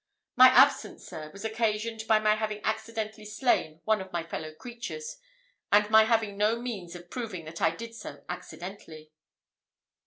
[0.35, 5.17] My absence, sir, was occasioned by my having accidentally slain one of my fellow creatures,
[5.71, 9.11] and my having no means of proving that I did so accidentally."